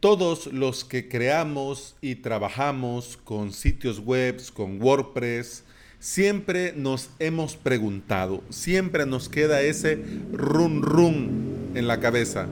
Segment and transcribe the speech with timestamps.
[0.00, 5.64] Todos los que creamos y trabajamos con sitios web, con WordPress,
[5.98, 9.96] siempre nos hemos preguntado, siempre nos queda ese
[10.30, 12.46] run run en la cabeza.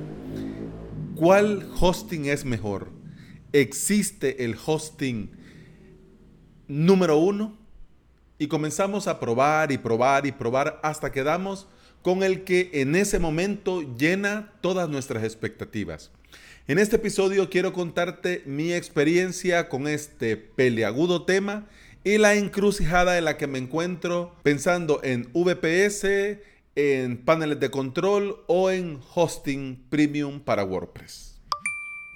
[1.15, 2.89] ¿Cuál hosting es mejor?
[3.53, 5.31] ¿Existe el hosting
[6.67, 7.57] número uno?
[8.41, 11.69] Y comenzamos a probar y probar y probar hasta que damos
[12.03, 16.11] con el que en ese momento llena todas nuestras expectativas.
[16.69, 21.69] En este episodio quiero contarte mi experiencia con este peleagudo tema
[22.03, 26.41] y la encrucijada en la que me encuentro pensando en VPS,
[26.75, 31.39] en paneles de control o en hosting premium para WordPress.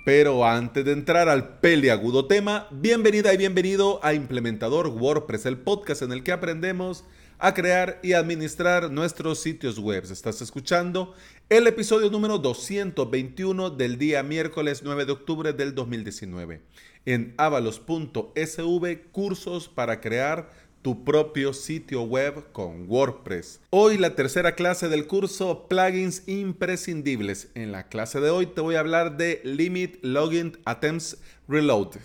[0.05, 6.03] Pero antes de entrar al peleagudo tema, bienvenida y bienvenido a Implementador WordPress, el podcast
[6.03, 7.05] en el que aprendemos
[7.41, 10.05] a crear y administrar nuestros sitios web.
[10.11, 11.15] Estás escuchando
[11.51, 16.63] el episodio número 221 del día miércoles 9 de octubre del 2019
[17.07, 23.61] en avalos.sv cursos para crear tu propio sitio web con WordPress.
[23.71, 27.51] Hoy la tercera clase del curso plugins imprescindibles.
[27.57, 31.97] En la clase de hoy te voy a hablar de Limit Login Attempts Reload.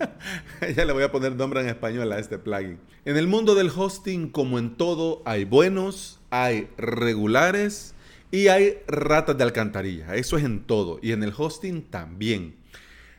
[0.76, 2.78] ya le voy a poner nombre en español a este plugin.
[3.04, 7.94] En el mundo del hosting, como en todo, hay buenos, hay regulares
[8.30, 10.14] y hay ratas de alcantarilla.
[10.14, 10.98] Eso es en todo.
[11.02, 12.56] Y en el hosting también.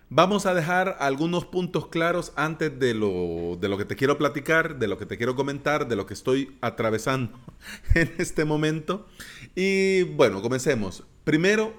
[0.09, 4.77] Vamos a dejar algunos puntos claros antes de lo, de lo que te quiero platicar,
[4.77, 7.39] de lo que te quiero comentar, de lo que estoy atravesando
[7.95, 9.07] en este momento.
[9.55, 11.03] Y bueno, comencemos.
[11.23, 11.73] Primero,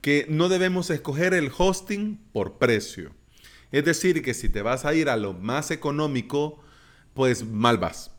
[0.00, 3.12] que no debemos escoger el hosting por precio.
[3.72, 6.60] Es decir, que si te vas a ir a lo más económico,
[7.14, 8.10] pues mal vas.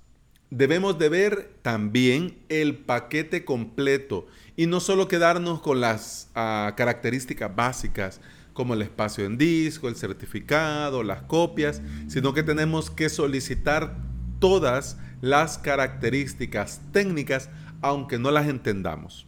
[0.49, 7.55] Debemos de ver también el paquete completo y no solo quedarnos con las ah, características
[7.55, 8.21] básicas
[8.53, 13.97] como el espacio en disco, el certificado, las copias, sino que tenemos que solicitar
[14.39, 17.49] todas las características técnicas
[17.81, 19.25] aunque no las entendamos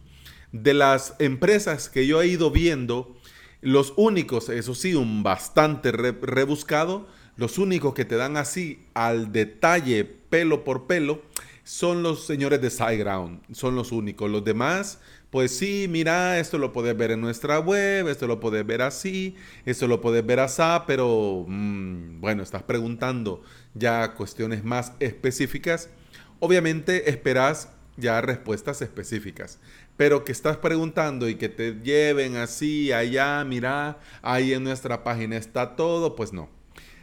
[0.54, 3.16] de las empresas que yo he ido viendo,
[3.60, 10.04] los únicos, eso sí, un bastante rebuscado, los únicos que te dan así al detalle,
[10.04, 11.22] pelo por pelo,
[11.64, 14.30] son los señores de SiteGround, son los únicos.
[14.30, 15.00] Los demás,
[15.30, 19.34] pues sí, mira, esto lo puedes ver en nuestra web, esto lo puedes ver así,
[19.64, 23.42] esto lo puedes ver así, pero mm, bueno, estás preguntando
[23.74, 25.90] ya cuestiones más específicas.
[26.38, 29.58] Obviamente esperas ya respuestas específicas
[29.96, 35.36] pero que estás preguntando y que te lleven así, allá, mira, ahí en nuestra página
[35.36, 36.48] está todo, pues no.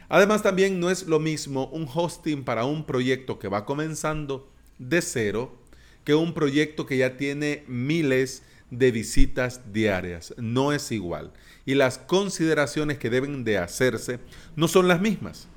[0.08, 4.48] Además también no es lo mismo un hosting para un proyecto que va comenzando
[4.78, 5.56] de cero
[6.04, 10.34] que un proyecto que ya tiene miles de visitas diarias.
[10.36, 11.32] No es igual.
[11.64, 14.18] Y las consideraciones que deben de hacerse
[14.56, 15.48] no son las mismas.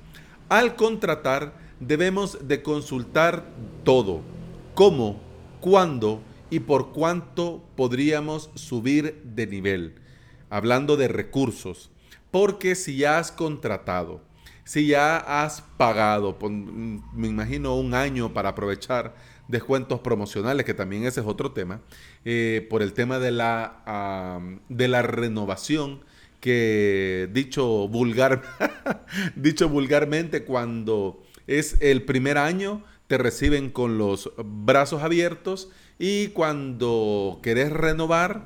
[0.48, 3.44] Al contratar debemos de consultar
[3.84, 4.22] todo.
[4.74, 5.20] ¿Cómo?
[5.60, 6.22] ¿Cuándo?
[6.50, 9.94] Y por cuánto podríamos subir de nivel.
[10.50, 11.90] Hablando de recursos.
[12.30, 14.20] Porque si ya has contratado,
[14.64, 19.14] si ya has pagado, me imagino un año para aprovechar
[19.48, 21.80] descuentos promocionales, que también ese es otro tema,
[22.24, 26.00] eh, por el tema de la, de la renovación,
[26.40, 28.42] que dicho, vulgar,
[29.36, 37.40] dicho vulgarmente, cuando es el primer año, te reciben con los brazos abiertos y cuando
[37.42, 38.44] querés renovar,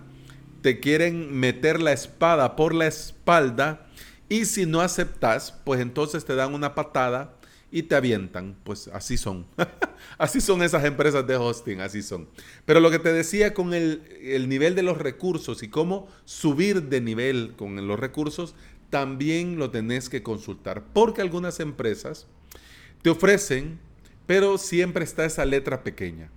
[0.62, 3.86] te quieren meter la espada por la espalda
[4.28, 7.34] y si no aceptas, pues entonces te dan una patada
[7.72, 8.56] y te avientan.
[8.62, 9.46] Pues así son.
[10.18, 12.28] así son esas empresas de hosting, así son.
[12.64, 16.84] Pero lo que te decía con el, el, nivel de los recursos y cómo subir
[16.84, 18.54] de nivel con los recursos,
[18.90, 20.84] también lo tenés que consultar.
[20.92, 22.28] Porque algunas empresas
[23.02, 23.80] te ofrecen,
[24.26, 26.30] pero siempre está esa letra pequeña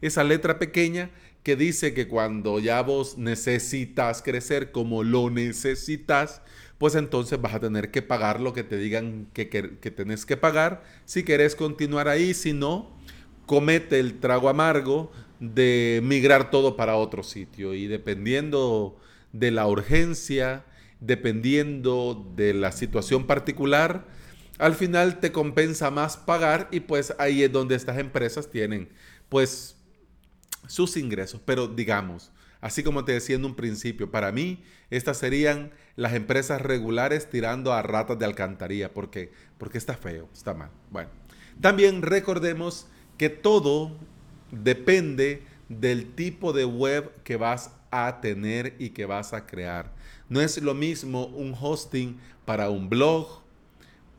[0.00, 1.10] esa letra pequeña
[1.42, 6.42] que dice que cuando ya vos necesitas crecer como lo necesitas,
[6.78, 10.36] pues entonces vas a tener que pagar lo que te digan que, que, tenés que
[10.36, 10.82] pagar.
[11.04, 12.96] Si querés continuar ahí, si no,
[13.46, 17.74] comete el trago amargo de migrar todo para otro sitio.
[17.74, 18.98] Y dependiendo
[19.32, 20.64] de la urgencia,
[21.00, 24.06] dependiendo de la situación particular,
[24.58, 28.90] al final te compensa más pagar y pues ahí es donde estas empresas tienen
[29.30, 29.76] pues
[30.66, 31.40] sus ingresos.
[31.44, 32.30] Pero digamos,
[32.60, 37.72] Así como te decía en un principio, para mí estas serían las empresas regulares tirando
[37.72, 38.92] a ratas de alcantarilla.
[38.92, 39.32] ¿Por qué?
[39.56, 40.70] Porque está feo, está mal.
[40.90, 41.08] Bueno,
[41.60, 42.86] también recordemos
[43.16, 43.96] que todo
[44.50, 49.92] depende del tipo de web que vas a tener y que vas a crear.
[50.28, 53.42] No es lo mismo un hosting para un blog,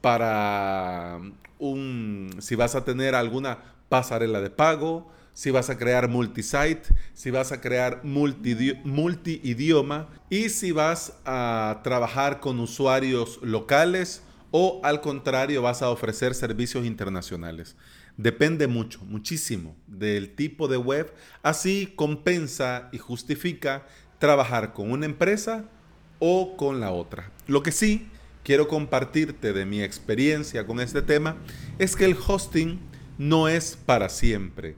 [0.01, 1.19] para
[1.59, 6.83] un, si vas a tener alguna pasarela de pago, si vas a crear multisite,
[7.13, 15.01] si vas a crear multi-idioma y si vas a trabajar con usuarios locales o al
[15.01, 17.75] contrario vas a ofrecer servicios internacionales.
[18.17, 21.13] Depende mucho, muchísimo del tipo de web.
[21.41, 23.85] Así compensa y justifica
[24.19, 25.65] trabajar con una empresa
[26.19, 27.31] o con la otra.
[27.47, 28.07] Lo que sí
[28.43, 31.37] quiero compartirte de mi experiencia con este tema
[31.79, 32.79] es que el hosting
[33.17, 34.75] no es para siempre.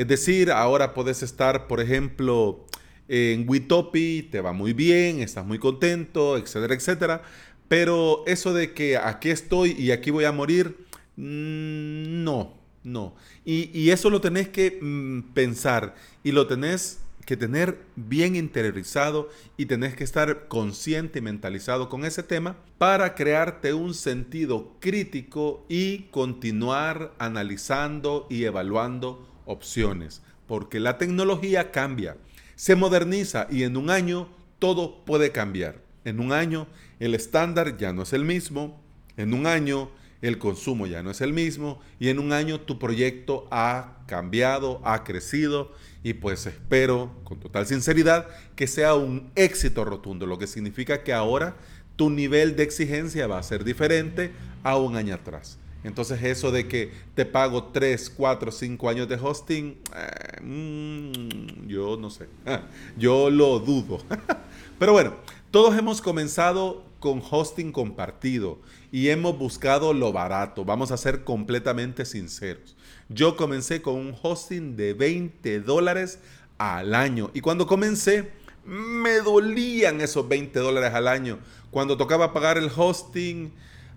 [0.00, 2.64] Es decir, ahora puedes estar, por ejemplo,
[3.06, 7.22] en Witopi, te va muy bien, estás muy contento, etcétera, etcétera.
[7.68, 10.86] Pero eso de que aquí estoy y aquí voy a morir,
[11.16, 13.14] mm, no, no.
[13.44, 15.94] Y, eso lo tenés que mm, pensar
[16.24, 22.06] y lo tenés que tener bien interiorizado y tenés que estar consciente y mentalizado con
[22.06, 30.96] ese tema para crearte un sentido crítico y continuar analizando y evaluando opciones, porque la
[30.96, 32.16] tecnología cambia,
[32.54, 35.82] se moderniza y en un año todo puede cambiar.
[36.04, 36.66] En un año
[36.98, 38.80] el estándar ya no es el mismo,
[39.16, 39.90] en un año
[40.22, 44.80] el consumo ya no es el mismo y en un año tu proyecto ha cambiado,
[44.84, 50.46] ha crecido y pues espero con total sinceridad que sea un éxito rotundo, lo que
[50.46, 51.56] significa que ahora
[51.96, 54.32] tu nivel de exigencia va a ser diferente
[54.62, 55.59] a un año atrás.
[55.82, 61.96] Entonces eso de que te pago 3, 4, 5 años de hosting, eh, mm, yo
[61.96, 62.28] no sé,
[62.98, 63.98] yo lo dudo.
[64.78, 65.14] Pero bueno,
[65.50, 68.58] todos hemos comenzado con hosting compartido
[68.92, 72.76] y hemos buscado lo barato, vamos a ser completamente sinceros.
[73.08, 76.18] Yo comencé con un hosting de 20 dólares
[76.58, 78.30] al año y cuando comencé
[78.64, 81.38] me dolían esos 20 dólares al año.
[81.70, 83.52] Cuando tocaba pagar el hosting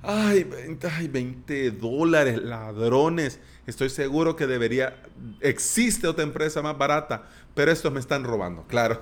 [0.05, 3.39] Ay, 20, dólares, ladrones.
[3.65, 5.01] Estoy seguro que debería,
[5.39, 7.23] existe otra empresa más barata,
[7.53, 9.01] pero estos me están robando, claro.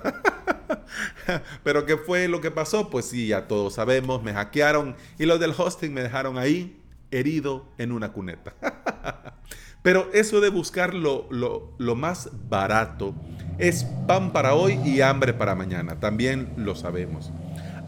[1.64, 2.88] pero ¿qué fue lo que pasó?
[2.88, 7.66] Pues sí, ya todos sabemos, me hackearon y los del hosting me dejaron ahí herido
[7.78, 8.54] en una cuneta.
[9.82, 13.12] pero eso de buscar lo, lo más barato
[13.58, 17.32] es pan para hoy y hambre para mañana, también lo sabemos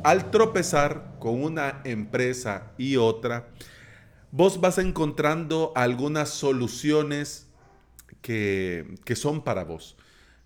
[0.04, 3.48] al tropezar con una empresa y otra,
[4.30, 7.46] vos vas encontrando algunas soluciones
[8.20, 9.96] que, son para vos.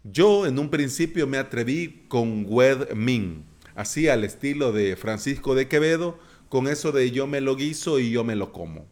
[0.04, 3.44] Yo en un principio me atreví con WebMin,
[3.74, 6.16] así al estilo de Francisco de Quevedo,
[6.48, 8.86] con eso de yo me lo guiso y yo me lo como.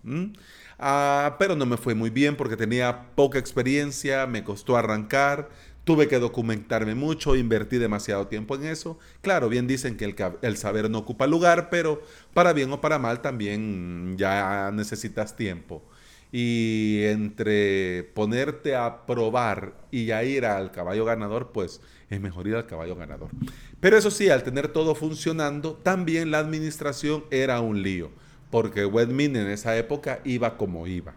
[0.81, 5.51] Ah, pero no me fue muy bien porque tenía poca experiencia, me costó arrancar,
[5.87, 8.99] Tuve que documentarme mucho, invertí demasiado tiempo en eso.
[9.23, 12.03] Claro, bien dicen que el, saber no ocupa lugar, pero
[12.35, 15.85] para bien o para mal también ya necesitas tiempo.
[16.33, 21.81] Y entre ponerte a probar y a ir al caballo ganador, pues
[22.11, 23.31] es mejor ir al caballo ganador.
[23.79, 28.11] Pero eso sí, al tener todo funcionando, también la administración era un lío,
[28.51, 31.15] porque Webmin en esa época iba como iba.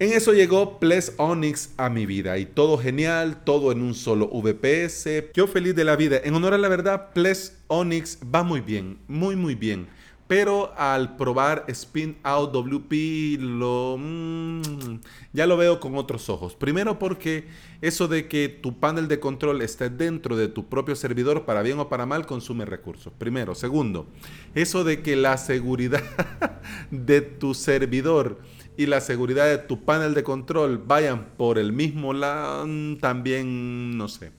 [0.00, 4.30] En eso llegó Ples Onyx a mi vida y todo genial, todo en un solo
[4.32, 5.30] VPS.
[5.34, 6.18] Yo feliz de la vida.
[6.24, 9.88] En honor a la verdad, Ples Onyx va muy bien, muy muy bien.
[10.30, 15.00] Pero al probar Spin Out WP, lo, mm,
[15.32, 16.54] ya lo veo con otros ojos.
[16.54, 17.48] Primero porque
[17.80, 21.80] eso de que tu panel de control esté dentro de tu propio servidor, para bien
[21.80, 23.12] o para mal, consume recursos.
[23.12, 23.56] Primero.
[23.56, 24.06] Segundo,
[24.54, 26.04] eso de que la seguridad
[26.92, 28.38] de tu servidor
[28.76, 32.68] y la seguridad de tu panel de control vayan por el mismo lado,
[33.00, 34.30] también no sé.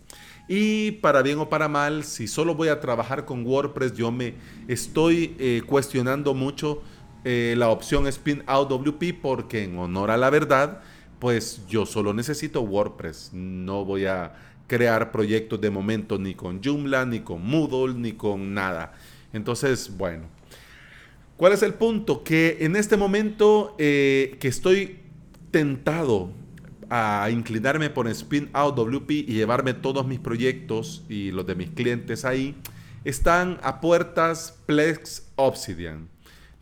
[0.53, 4.33] Y para bien o para mal, si solo voy a trabajar con WordPress, yo me
[4.67, 6.81] estoy eh, cuestionando mucho
[7.23, 10.81] eh, la opción Spin Out WP porque en honor a la verdad,
[11.19, 13.31] pues yo solo necesito WordPress.
[13.31, 14.33] No voy a
[14.67, 18.91] crear proyectos de momento ni con Joomla, ni con Moodle, ni con nada.
[19.31, 20.25] Entonces, bueno,
[21.37, 22.23] ¿Cuál es el punto?
[22.23, 24.99] Que en este momento eh, que estoy
[25.49, 26.29] tentado
[26.93, 31.69] a inclinarme por Spin Out WP y llevarme todos mis proyectos y los de mis
[31.69, 32.53] clientes ahí,
[33.05, 36.09] están a puertas Plex Obsidian,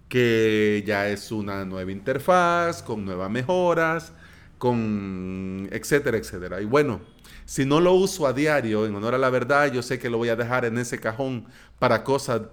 [0.07, 4.13] que ya es una nueva interfaz con nuevas mejoras,
[4.59, 6.61] con etcétera, etcétera.
[6.61, 7.01] Y bueno,
[7.45, 10.19] si no lo uso a diario, en honor a la verdad, yo sé que lo
[10.19, 11.47] voy a dejar en ese cajón
[11.79, 12.43] para cosas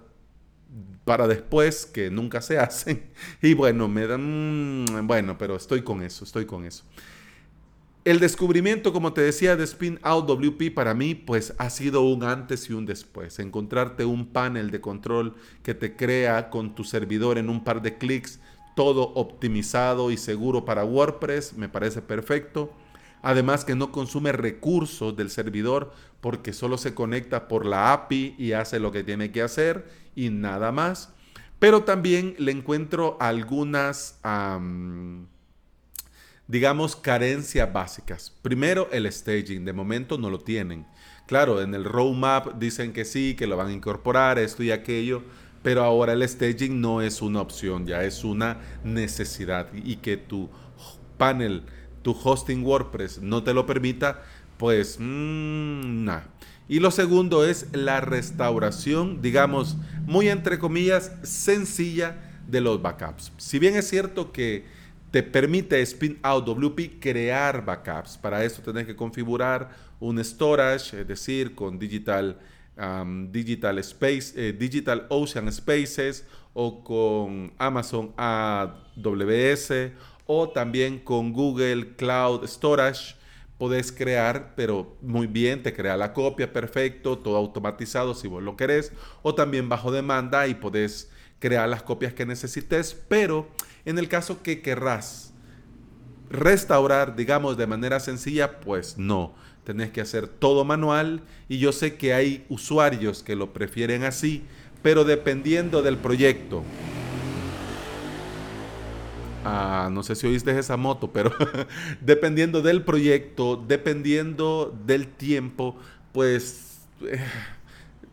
[1.05, 3.03] para después que nunca se hacen.
[3.39, 6.83] Y bueno, me dan, bueno, pero estoy con eso, estoy con eso.
[8.07, 12.23] El descubrimiento, como te decía, de Spin Out WP para mí, pues ha sido un
[12.23, 13.37] antes y un después.
[13.37, 17.97] Encontrarte un panel de control que te crea con tu servidor en un par de
[17.97, 18.39] clics,
[18.77, 22.71] todo optimizado y seguro para WordPress, me parece perfecto.
[23.23, 28.53] Además que no consume recursos del servidor porque solo se conecta por la API y
[28.53, 29.85] hace lo que tiene que hacer
[30.15, 31.09] y nada más.
[31.59, 34.17] Pero también le encuentro algunas
[36.47, 38.33] digamos, carencias básicas.
[38.41, 39.65] Primero, el staging.
[39.65, 40.85] De momento no lo tienen.
[41.27, 45.23] Claro, en el roadmap dicen que sí, que lo van a incorporar, esto y aquello,
[45.61, 49.67] pero ahora el staging no es una opción, ya es una necesidad.
[49.73, 50.49] Y que tu
[51.17, 51.63] panel,
[52.01, 54.23] tu hosting WordPress no te lo permita,
[54.57, 56.29] pues, mmm, nada.
[56.69, 63.33] Y lo segundo es la restauración, digamos, muy entre comillas, sencilla de los backups.
[63.37, 64.65] Si bien es cierto que
[65.11, 68.17] te permite Spin Out WP crear backups.
[68.17, 72.37] Para eso tenés que configurar un storage, es decir, con Digital,
[73.31, 79.91] Digital, Space, eh, Digital Ocean Spaces o con Amazon AWS
[80.25, 83.15] o también con Google Cloud Storage.
[83.57, 88.55] Podés crear, pero muy bien, te crea la copia, perfecto, todo automatizado si vos lo
[88.55, 88.91] querés,
[89.23, 93.47] o también bajo demanda y podés crear las copias que necesites, pero
[93.85, 95.33] en el caso que querrás
[96.29, 99.33] restaurar, digamos, de manera sencilla, pues no.
[99.63, 104.43] Tenés que hacer todo manual y yo sé que hay usuarios que lo prefieren así,
[104.81, 106.63] pero dependiendo del proyecto.
[109.43, 111.31] Ah, no sé si oíste esa moto, pero
[112.01, 115.77] dependiendo del proyecto, dependiendo del tiempo,
[116.11, 117.19] pues eh,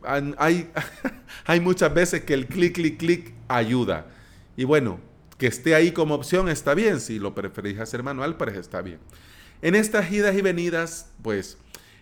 [0.07, 0.71] hay,
[1.47, 4.07] hay muchas veces que el clic, clic, clic ayuda.
[4.57, 5.01] Y bueno,
[5.39, 7.01] que esté ahí como opción está bien.
[7.01, 8.99] Si lo preferís hacer manual, pues está bien.
[9.63, 11.59] En estas idas y venidas, pues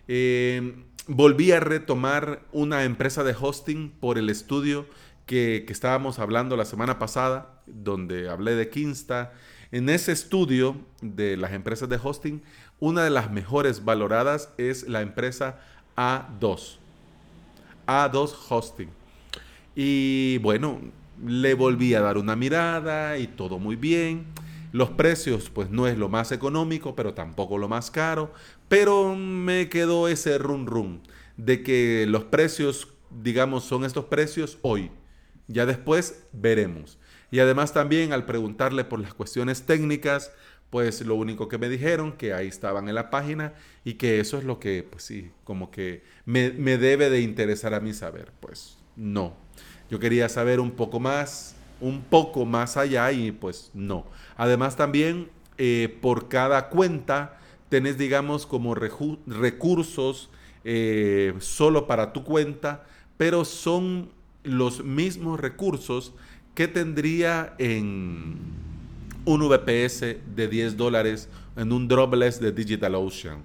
[0.07, 4.85] eh, volví a retomar una empresa de hosting por el estudio
[5.25, 9.33] que, que, estábamos hablando la semana pasada, donde hablé de Kinsta.
[9.71, 12.43] En ese estudio de las empresas de hosting,
[12.79, 15.61] una de las mejores valoradas es la empresa
[15.95, 16.77] A2.
[17.87, 18.89] A2 Hosting.
[19.75, 20.79] Y bueno,
[21.25, 24.25] le volví a dar una mirada y todo muy bien.
[24.71, 28.33] Los precios, pues no es lo más económico, pero tampoco lo más caro.
[28.67, 31.01] Pero me quedó ese run run
[31.37, 34.91] de que los precios, digamos, son estos precios hoy.
[35.47, 36.97] Ya después veremos.
[37.29, 40.31] Y además también al preguntarle por las cuestiones técnicas,
[40.73, 43.53] pues lo único que me dijeron, que ahí estaban en la página
[43.85, 47.75] y que eso es lo que, pues sí, como que me, me debe de interesar
[47.75, 48.31] a mí saber.
[48.39, 49.35] Pues no,
[49.91, 54.07] yo quería saber un poco más, un poco más allá y pues no.
[54.35, 57.39] Además también eh, por cada cuenta
[57.69, 60.31] tenés, digamos, como recursos
[60.63, 62.83] eh, solo para tu cuenta,
[63.17, 64.09] pero son
[64.41, 66.15] los mismos recursos
[66.55, 68.72] que tendría en
[69.25, 73.41] un VPS de 10 dólares en un dropless de DigitalOcean.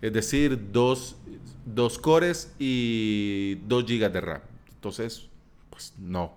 [0.00, 1.16] Es decir, dos,
[1.64, 4.40] dos cores y 2 gigas de RAM.
[4.74, 5.28] Entonces,
[5.70, 6.36] pues no.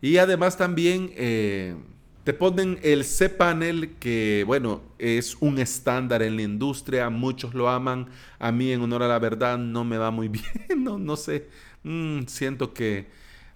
[0.00, 1.76] Y además también eh,
[2.24, 8.08] te ponen el cPanel, que bueno, es un estándar en la industria, muchos lo aman,
[8.38, 11.48] a mí en honor a la verdad no me va muy bien, no, no sé,
[11.84, 13.06] mm, siento que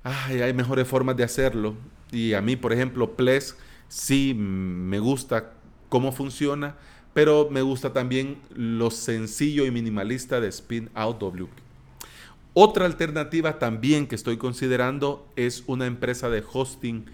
[0.02, 1.74] hay mejores formas de hacerlo.
[2.12, 3.56] Y a mí, por ejemplo, Ples
[3.88, 5.52] sí me gusta
[5.88, 6.76] cómo funciona,
[7.14, 11.66] pero me gusta también lo sencillo y minimalista de Spin Out WP.
[12.52, 17.04] Otra alternativa también que estoy considerando es una empresa de hosting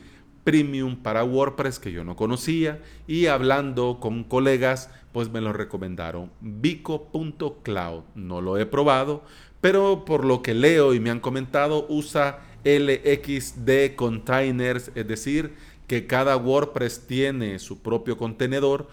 [0.45, 6.31] premium para WordPress que yo no conocía y hablando con colegas pues me lo recomendaron
[6.41, 8.03] Vico.cloud.
[8.15, 9.25] No lo he probado,
[9.61, 15.55] pero por lo que leo y me han comentado usa LXD containers, es decir,
[15.93, 18.89] que cada WordPress tiene su propio contenedor.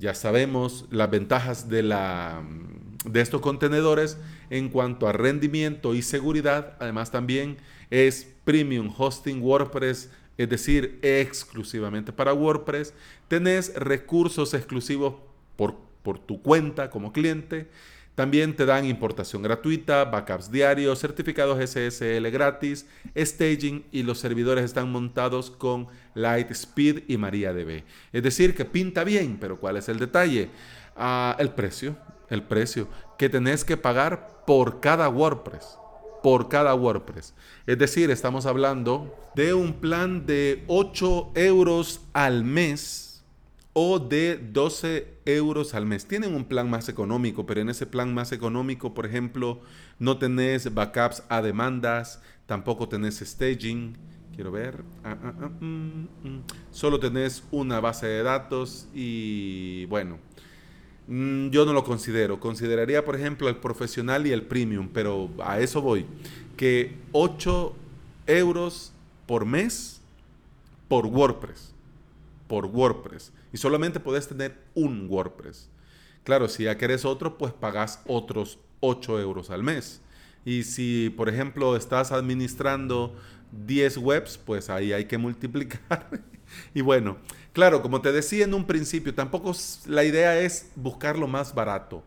[0.00, 2.42] Ya sabemos las ventajas de, la,
[3.04, 4.18] de estos contenedores
[4.50, 6.76] en cuanto a rendimiento y seguridad.
[6.80, 7.58] Además también
[7.90, 12.92] es Premium Hosting WordPress, es decir, exclusivamente para WordPress.
[13.28, 15.14] Tenés recursos exclusivos
[15.54, 17.68] por, por tu cuenta como cliente.
[18.14, 24.92] También te dan importación gratuita, backups diarios, certificados SSL gratis, staging y los servidores están
[24.92, 27.84] montados con Lightspeed y MariaDB.
[28.12, 30.50] Es decir, que pinta bien, pero ¿cuál es el detalle?
[30.94, 31.96] Ah, el precio,
[32.28, 32.86] el precio
[33.18, 35.78] que tenés que pagar por cada WordPress
[36.22, 37.34] por cada WordPress.
[37.66, 43.11] Es decir, estamos hablando de un plan de 8 euros al mes
[43.72, 46.06] o de 12 euros al mes.
[46.06, 49.60] Tienen un plan más económico, pero en ese plan más económico, por ejemplo,
[49.98, 53.96] no tenés backups a demandas, tampoco tenés staging.
[54.34, 54.82] Quiero ver.
[55.04, 56.42] Ah, ah, ah, mm, mm.
[56.70, 60.18] Solo tenés una base de datos y bueno
[61.06, 62.40] Mm, yo no lo considero.
[62.40, 66.06] Consideraría, por ejemplo, el profesional y el premium, pero a eso voy.
[66.56, 67.74] Que 8
[68.26, 68.92] euros
[69.26, 70.00] por mes
[70.88, 71.71] por WordPress.
[72.52, 73.32] Por WordPress.
[73.50, 75.70] Y solamente puedes tener un WordPress.
[76.22, 80.02] Claro, si ya querés otro, pues pagas otros 8 euros al mes.
[80.44, 83.16] Y si, por ejemplo, estás administrando
[83.52, 86.10] 10 webs, pues ahí hay que multiplicar.
[86.74, 87.16] y bueno,
[87.52, 89.52] Claro, como te decía en un principio, tampoco
[89.86, 92.02] la idea es buscar lo más barato,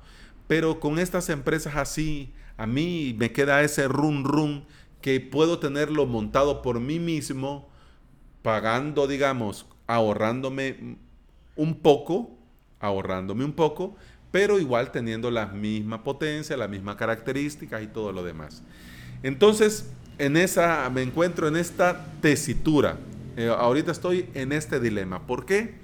[0.48, 4.66] pero con estas empresas así, a mí me queda ese run run
[5.02, 7.70] que puedo tenerlo montado por mí mismo,
[8.42, 10.98] pagando, digamos, ahorrándome
[11.56, 12.32] un poco,
[12.80, 13.96] ahorrándome un poco,
[14.32, 18.64] pero igual teniendo la misma potencia, las mismas características y todo lo demás.
[19.24, 22.98] Entonces, en esa me encuentro en esta tesitura
[23.38, 25.28] eh, ahorita estoy en este dilema.
[25.28, 25.76] ¿Por qué?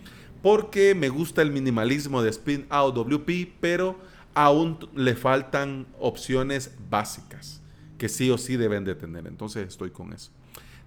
[0.41, 3.99] Porque me gusta el minimalismo de Spin Out WP, pero
[4.33, 7.61] aún le faltan opciones básicas
[7.97, 9.27] que sí o sí deben de tener.
[9.27, 10.31] Entonces estoy con eso.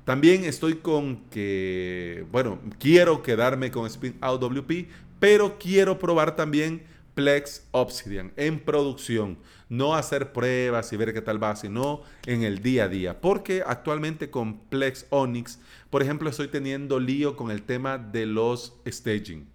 [0.05, 6.83] También estoy con que, bueno, quiero quedarme con Spin Out WP, pero quiero probar también
[7.15, 9.39] Plex Obsidian en producción.
[9.71, 13.21] No hacer pruebas y ver qué tal va, sino en el día a día.
[13.21, 15.59] Porque actualmente con Plex Onyx,
[15.89, 19.47] por ejemplo, estoy teniendo lío con el tema de los staging.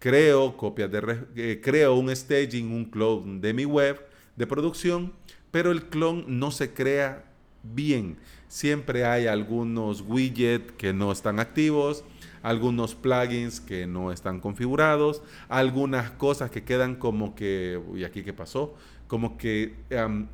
[0.00, 4.04] Creo copias de eh, creo un staging, un clone de mi web
[4.34, 5.12] de producción,
[5.52, 7.24] pero el clon no se crea
[7.62, 8.16] bien.
[8.52, 12.04] Siempre hay algunos widgets que no están activos
[12.42, 18.32] algunos plugins que no están configurados, algunas cosas que quedan como que, ¿y aquí qué
[18.32, 18.74] pasó?
[19.06, 19.76] Como que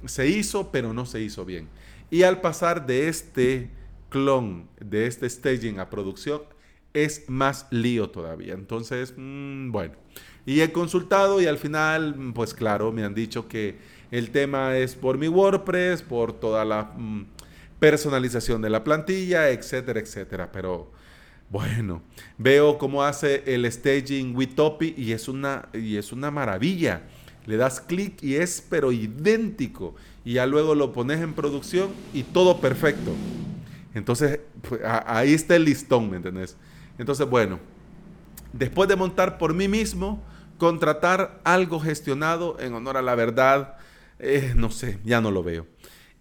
[0.07, 1.69] se hizo, pero no se hizo bien.
[2.11, 3.71] Y al pasar de este
[4.09, 6.41] clon, de este staging a producción,
[6.95, 8.55] es más lío todavía.
[8.55, 9.93] Entonces, mm, bueno,
[10.47, 13.77] y he consultado y al final, pues claro, me han dicho que
[14.11, 17.27] el tema es por mi WordPress, por toda la mm,
[17.79, 20.51] personalización de la plantilla, etcétera, etcétera.
[20.53, 20.91] Pero
[21.51, 22.03] bueno,
[22.37, 27.03] veo cómo hace el staging Witopi y es una, y es una maravilla.
[27.47, 29.95] Le das clic y es pero idéntico.
[30.25, 33.15] Y ya luego lo pones en producción y todo perfecto.
[33.95, 36.57] Entonces, pues, ahí está el listón, ¿me entendés?
[36.99, 37.59] Entonces, bueno,
[38.53, 40.23] después de montar por mí mismo,
[40.59, 43.77] contratar algo gestionado en honor a la verdad,
[44.19, 45.67] eh, no sé, ya no lo veo.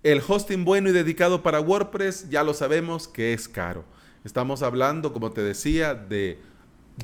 [0.07, 3.83] El hosting bueno y dedicado para WordPress, ya lo sabemos que es caro.
[4.23, 6.39] Estamos hablando, como te decía, de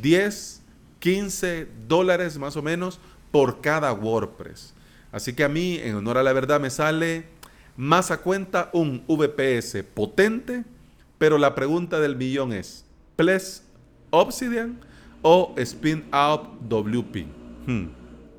[0.01, 0.61] 10,
[0.99, 4.73] 15 dólares más o menos por cada WordPress.
[5.11, 7.25] Así que a mí, en honor a la verdad, me sale
[7.75, 10.63] más a cuenta un VPS potente,
[11.17, 12.85] pero la pregunta del millón es,
[13.17, 13.63] ¿Ples
[14.11, 14.79] Obsidian
[15.23, 17.25] o Spin Out WP?
[17.67, 17.87] Hmm,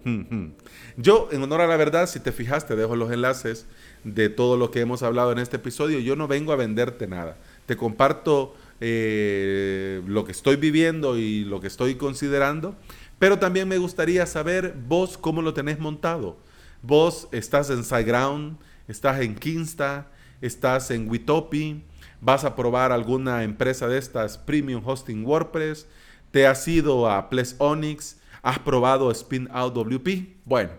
[0.04, 0.52] hmm, hmm.
[0.96, 3.66] Yo, en honor a la verdad, si te fijaste, dejo los enlaces
[4.04, 5.98] de todo lo que hemos hablado en este episodio.
[5.98, 7.36] Yo no vengo a venderte nada.
[7.66, 12.76] Te comparto eh, lo que estoy viviendo y lo que estoy considerando,
[13.18, 16.36] pero también me gustaría saber vos cómo lo tenés montado.
[16.82, 20.08] Vos estás en SiteGround, estás en Kinsta,
[20.42, 21.82] estás en Witopi,
[22.20, 25.86] vas a probar alguna empresa de estas Premium Hosting WordPress,
[26.30, 30.36] te has ido a Ples Onyx, has probado Spin Out WP.
[30.44, 30.72] Bueno,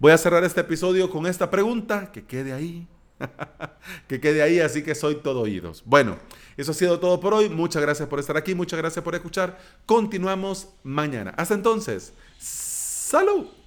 [0.00, 2.88] voy a cerrar este episodio con esta pregunta, que quede ahí,
[4.08, 5.82] que quede ahí, así que soy todo oídos.
[5.86, 6.16] Bueno,
[6.56, 7.48] eso ha sido todo por hoy.
[7.48, 9.58] Muchas gracias por estar aquí, muchas gracias por escuchar.
[9.86, 11.34] Continuamos mañana.
[11.36, 13.59] Hasta entonces, salud.